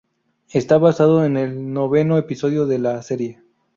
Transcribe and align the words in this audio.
Está 0.49 0.79
basado 0.79 1.25
en 1.25 1.37
el 1.37 1.71
noveno 1.73 2.17
episodio 2.17 2.65
de 2.65 2.79
la 2.79 3.03
serie. 3.03 3.43